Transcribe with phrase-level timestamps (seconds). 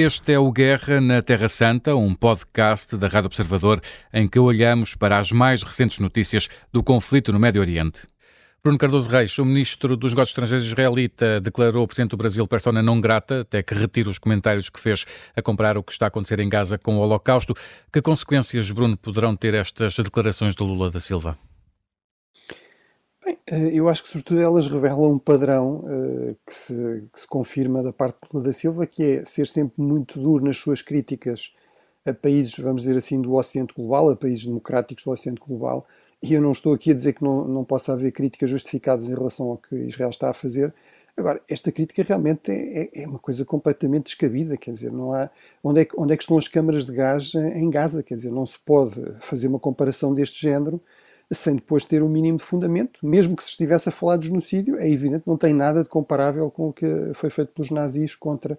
[0.00, 3.80] Este é o Guerra na Terra Santa, um podcast da Rádio Observador
[4.14, 8.06] em que olhamos para as mais recentes notícias do conflito no Médio Oriente.
[8.62, 12.80] Bruno Cardoso Reis, o ministro dos Negócios Estrangeiros israelita, declarou ao presidente do Brasil persona
[12.80, 16.08] não grata, até que retire os comentários que fez a comparar o que está a
[16.08, 17.52] acontecer em Gaza com o Holocausto.
[17.92, 21.36] Que consequências, Bruno, poderão ter estas declarações de Lula da Silva?
[23.28, 26.74] Bem, eh, eu acho que, sobretudo, elas revelam um padrão uh, que, se,
[27.12, 30.42] que, se, confirma da parte de Lula da Silva, que é ser sempre muito duro
[30.42, 31.54] nas suas críticas
[32.06, 35.86] a países, vamos dizer assim, do Ocidente Global, a países democráticos do Ocidente Global.
[36.22, 39.14] E eu não estou aqui a dizer que não, não possa haver críticas justificadas em
[39.14, 40.72] relação ao que Israel está a fazer.
[41.14, 45.28] Agora, esta crítica realmente é, é, é uma coisa completamente descabida, quer dizer, não há.
[45.62, 48.02] Onde é, que, onde é que estão as câmaras de gás em Gaza?
[48.02, 50.80] Quer dizer, não se pode fazer uma comparação deste género
[51.30, 54.28] sem depois ter o um mínimo de fundamento, mesmo que se estivesse a falar de
[54.28, 58.14] genocídio, é evidente, não tem nada de comparável com o que foi feito pelos nazis
[58.14, 58.58] contra,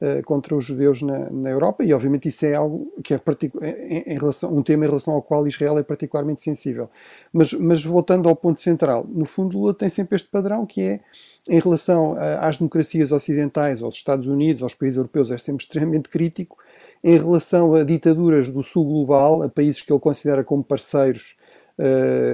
[0.00, 3.20] uh, contra os judeus na, na, Europa, e obviamente isso é algo que é
[3.62, 6.90] em, em, relação, um tema em relação ao qual Israel é particularmente sensível.
[7.32, 11.00] Mas, mas voltando ao ponto central, no fundo Lula tem sempre este padrão que é
[11.48, 16.58] em relação às democracias ocidentais, aos Estados Unidos, aos países europeus, é sempre extremamente crítico.
[17.02, 21.47] Em relação a ditaduras do sul global, a países que ele considera como parceiros eh,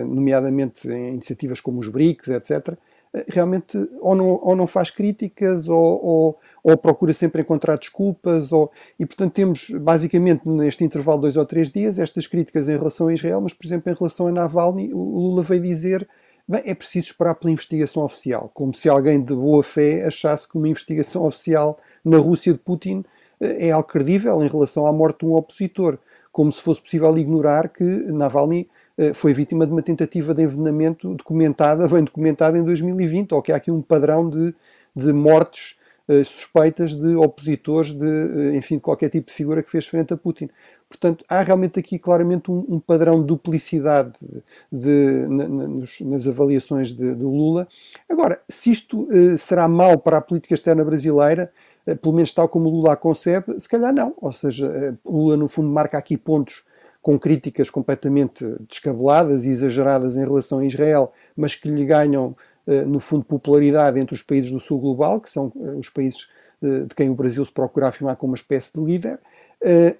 [0.07, 2.79] nomeadamente em iniciativas como os BRICS, etc.,
[3.15, 8.51] eh, realmente ou não, ou não faz críticas ou, ou, ou, procura sempre encontrar desculpas
[8.51, 12.77] ou, e portanto temos basicamente neste intervalo de dois ou três dias estas críticas em
[12.77, 16.09] relação a Israel, mas por exemplo em relação a Navalny o Lula veio dizer
[16.49, 20.59] bem, é preciso esperar pela investigação oficial, como se alguém de boa fé achasse que
[20.59, 23.05] uma investigação oficial na Rússia de Putin
[23.41, 25.99] eh, é algo credível em relação à morte de um opositor,
[26.33, 28.84] como se fosse possível ignorar que Navalny eh,
[29.15, 33.57] foi vítima de uma tentativa de envenenamento documentada, bem documentada em 2020, ou que há
[33.57, 34.55] aqui um padrão de,
[34.95, 35.77] de mortes
[36.09, 40.17] uh, suspeitas de opositores, de, uh, enfim, qualquer tipo de figura que fez frente a
[40.17, 40.49] Putin.
[40.89, 44.43] Portanto, há realmente aqui claramente um, um padrão de duplicidade de,
[44.81, 47.67] de, na, nas, nas, avaliações de, Lula.
[48.09, 51.53] Agora, se isto uh, será mau para a política externa brasileira,
[52.01, 54.15] pelo menos tal como Lula a concebe, se calhar não.
[54.19, 56.65] Ou seja, Lula, no fundo, marca aqui pontos
[57.05, 62.35] com críticas completamente descabeladas e exageradas em relação a Israel, mas que lhe ganham,
[62.67, 66.31] eh, no fundo, popularidade entre os países do sul global, que são eh, os países
[66.63, 69.21] eh, de quem o Brasil se procura afirmar como uma espécie de líder.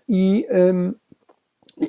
[0.09, 0.95] E, ehm,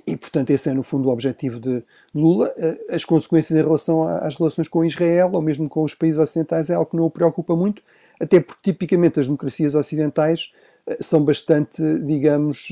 [0.06, 1.82] e, portanto, esse é, no fundo, o objetivo de
[2.14, 2.54] Lula.
[2.90, 6.74] As consequências em relação às relações com Israel, ou mesmo com os países ocidentais, é
[6.74, 7.82] algo que não o preocupa muito,
[8.20, 10.52] até porque, tipicamente, as democracias ocidentais
[11.00, 12.70] são bastante, digamos,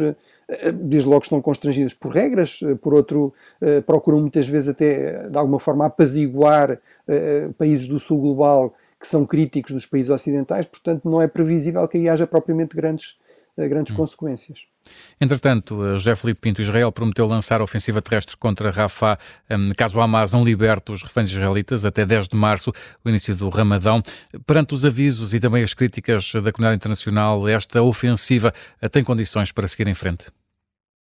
[0.73, 5.37] desde logo estão constrangidas por regras, eh, por outro, eh, procuram muitas vezes até, de
[5.37, 11.09] alguma forma, apaziguar eh, países do sul global que são críticos dos países ocidentais, portanto
[11.09, 13.17] não é previsível que aí haja propriamente grandes,
[13.57, 13.97] grandes hum.
[13.97, 14.72] consequências.
[15.19, 19.17] Entretanto, José Felipe Pinto Israel prometeu lançar a ofensiva terrestre contra Rafah
[19.51, 22.71] hum, caso o Hamas não liberte os reféns israelitas até 10 de março,
[23.03, 24.01] o início do Ramadão.
[24.45, 28.51] Perante os avisos e também as críticas da comunidade internacional, esta ofensiva
[28.91, 30.31] tem condições para seguir em frente?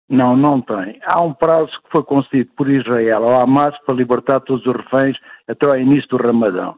[0.09, 0.99] Não, não tem.
[1.05, 5.17] Há um prazo que foi concedido por Israel ao Hamas para libertar todos os reféns
[5.47, 6.75] até ao início do Ramadão.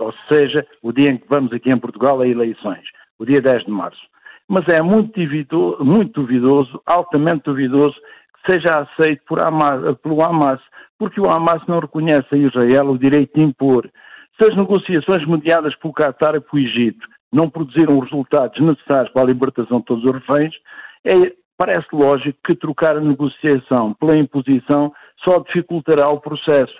[0.00, 2.84] Ou seja, o dia em que vamos aqui em Portugal a eleições,
[3.18, 4.00] o dia 10 de março.
[4.50, 7.94] Mas é muito duvidoso, muito duvidoso altamente duvidoso,
[8.34, 10.60] que seja aceito por Hamas, pelo Hamas,
[10.98, 13.88] porque o Hamas não reconhece a Israel o direito de impor.
[14.36, 19.22] Se as negociações mediadas pelo Qatar e pelo Egito não produziram os resultados necessários para
[19.22, 20.52] a libertação de todos os reféns,
[21.04, 26.74] é parece lógico que trocar a negociação pela imposição só dificultará o processo.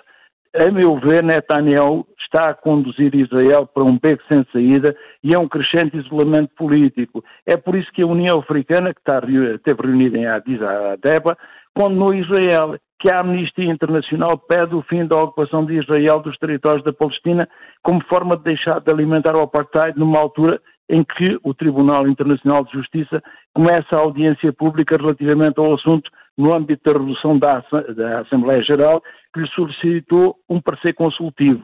[0.53, 5.39] A meu ver, Netanyahu está a conduzir Israel para um beco sem saída e é
[5.39, 7.23] um crescente isolamento político.
[7.45, 9.21] É por isso que a União Africana, que está,
[9.55, 11.37] esteve reunida em Addis Abeba,
[11.73, 16.83] condenou Israel, que a Amnistia Internacional pede o fim da ocupação de Israel dos territórios
[16.83, 17.47] da Palestina
[17.81, 22.65] como forma de deixar de alimentar o apartheid numa altura em que o Tribunal Internacional
[22.65, 23.23] de Justiça
[23.53, 27.63] começa a audiência pública relativamente ao assunto no âmbito da resolução da,
[27.95, 29.01] da Assembleia Geral,
[29.33, 31.63] que lhe solicitou um parecer consultivo.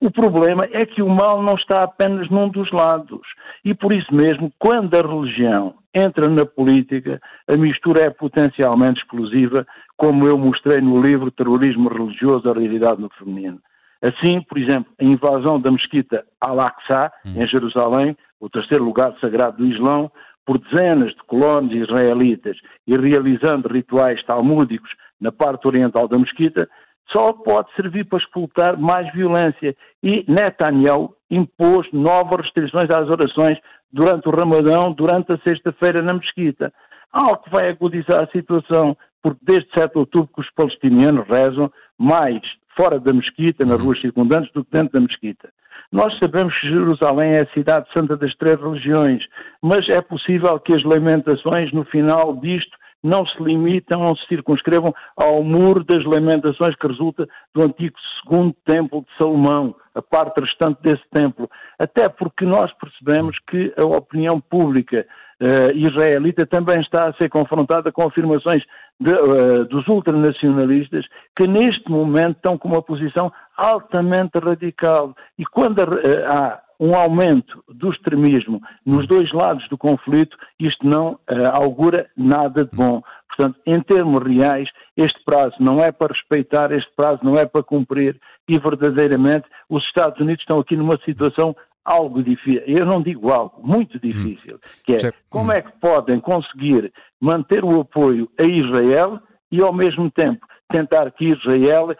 [0.00, 3.26] O problema é que o mal não está apenas num dos lados.
[3.64, 7.18] E por isso mesmo, quando a religião entra na política,
[7.48, 13.08] a mistura é potencialmente explosiva, como eu mostrei no livro Terrorismo Religioso, a Realidade no
[13.10, 13.58] Feminino.
[14.02, 17.42] Assim, por exemplo, a invasão da mesquita Al-Aqsa, hum.
[17.42, 20.10] em Jerusalém, o terceiro lugar sagrado do Islão,
[20.46, 22.56] por dezenas de colonos israelitas
[22.86, 24.90] e realizando rituais talmúdicos
[25.20, 26.68] na parte oriental da mesquita,
[27.10, 29.76] só pode servir para explotar mais violência.
[30.02, 33.58] E Netanyahu impôs novas restrições às orações
[33.92, 36.72] durante o Ramadão, durante a sexta-feira na mesquita.
[37.12, 41.70] Algo que vai agudizar a situação, porque desde 7 de outubro que os palestinianos rezam
[41.98, 42.40] mais
[42.76, 45.48] fora da mesquita, nas ruas circundantes, do que dentro da mesquita.
[45.92, 49.24] Nós sabemos que Jerusalém é a cidade santa das três religiões,
[49.62, 54.94] mas é possível que as lamentações no final disto não se limitam, não se circunscrevam
[55.16, 60.82] ao muro das lamentações que resulta do antigo segundo templo de Salomão, a parte restante
[60.82, 61.48] desse templo.
[61.78, 65.06] Até porque nós percebemos que a opinião pública
[65.40, 68.62] uh, israelita também está a ser confrontada com afirmações
[69.00, 71.06] de, uh, dos ultranacionalistas
[71.36, 75.14] que neste momento estão com uma posição altamente radical.
[75.38, 81.12] E quando uh, há um aumento do extremismo nos dois lados do conflito, isto não
[81.30, 83.02] uh, augura nada de bom.
[83.28, 87.62] Portanto, em termos reais, este prazo não é para respeitar, este prazo não é para
[87.62, 88.18] cumprir
[88.48, 93.64] e verdadeiramente os Estados Unidos estão aqui numa situação algo difícil, eu não digo algo,
[93.64, 99.20] muito difícil, que é como é que podem conseguir manter o apoio a Israel
[99.52, 101.94] e ao mesmo tempo tentar que Israel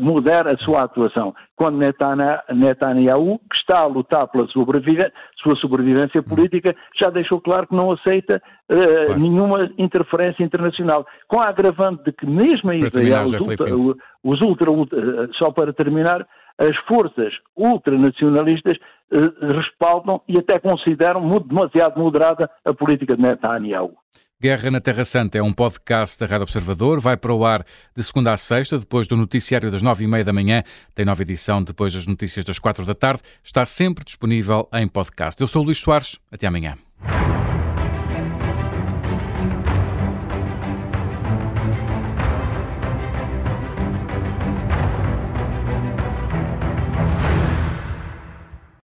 [0.00, 1.34] mudar a sua atuação.
[1.56, 5.12] Quando Netanyahu, que está a lutar pela sobrevivência,
[5.42, 9.20] sua sobrevivência política, já deixou claro que não aceita uh, claro.
[9.20, 11.06] nenhuma interferência internacional.
[11.28, 13.66] Com a agravante de que mesmo em Israel, os ultra,
[14.24, 16.26] os ultra, ultra, só para terminar,
[16.58, 18.76] as forças ultranacionalistas
[19.12, 23.92] uh, respaldam e até consideram demasiado moderada a política de Netanyahu.
[24.42, 26.98] Guerra na Terra Santa é um podcast da Rádio Observador.
[26.98, 27.62] Vai para o ar
[27.94, 30.62] de segunda a sexta, depois do noticiário das nove e meia da manhã.
[30.94, 33.20] Tem nova edição depois das notícias das quatro da tarde.
[33.44, 35.38] Está sempre disponível em podcast.
[35.38, 36.18] Eu sou o Luís Soares.
[36.32, 36.78] Até amanhã.